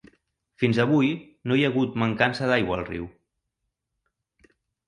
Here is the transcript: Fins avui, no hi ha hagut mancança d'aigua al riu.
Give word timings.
Fins 0.63 0.79
avui, 0.83 1.11
no 1.51 1.59
hi 1.59 1.65
ha 1.65 1.69
hagut 1.73 1.99
mancança 2.05 2.49
d'aigua 2.53 2.79
al 2.81 2.85
riu. 2.91 3.09